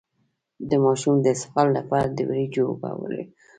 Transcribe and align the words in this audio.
د 0.69 0.71
ماشوم 0.83 1.15
د 1.21 1.25
اسهال 1.35 1.67
لپاره 1.77 2.07
د 2.09 2.19
وریجو 2.29 2.61
اوبه 2.69 2.89
ورکړئ 2.97 3.23